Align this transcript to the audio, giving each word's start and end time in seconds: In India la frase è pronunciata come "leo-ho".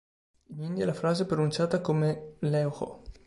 In 0.47 0.63
India 0.63 0.87
la 0.87 0.95
frase 0.95 1.25
è 1.25 1.25
pronunciata 1.27 1.79
come 1.79 2.37
"leo-ho". 2.39 3.03